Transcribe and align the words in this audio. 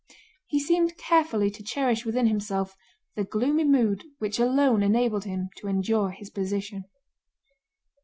He 0.47 0.59
seemed 0.59 0.97
carefully 0.97 1.51
to 1.51 1.61
cherish 1.61 2.07
within 2.07 2.25
himself 2.25 2.75
the 3.15 3.23
gloomy 3.23 3.65
mood 3.65 4.03
which 4.17 4.39
alone 4.39 4.81
enabled 4.81 5.25
him 5.25 5.51
to 5.57 5.67
endure 5.67 6.09
his 6.09 6.31
position. 6.31 6.85